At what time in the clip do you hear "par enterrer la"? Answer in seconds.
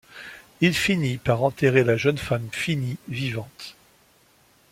1.19-1.95